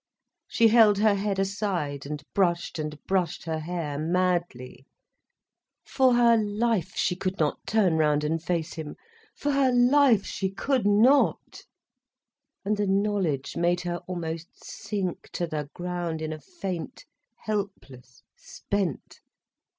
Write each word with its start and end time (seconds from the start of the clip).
She 0.47 0.69
held 0.69 0.97
her 0.97 1.13
head 1.13 1.37
aside 1.37 2.07
and 2.07 2.23
brushed 2.33 2.79
and 2.79 2.97
brushed 3.03 3.43
her 3.43 3.59
hair 3.59 3.99
madly. 3.99 4.87
For 5.85 6.15
her 6.15 6.37
life, 6.37 6.95
she 6.95 7.15
could 7.15 7.37
not 7.37 7.59
turn 7.67 7.97
round 7.99 8.23
and 8.23 8.41
face 8.41 8.73
him. 8.73 8.95
For 9.35 9.51
her 9.51 9.71
life, 9.71 10.25
she 10.25 10.49
could 10.49 10.87
not. 10.87 11.61
And 12.65 12.77
the 12.77 12.87
knowledge 12.87 13.55
made 13.55 13.81
her 13.81 13.97
almost 14.07 14.63
sink 14.63 15.29
to 15.33 15.45
the 15.45 15.69
ground 15.75 16.19
in 16.23 16.33
a 16.33 16.39
faint, 16.41 17.05
helpless, 17.41 18.23
spent. 18.35 19.19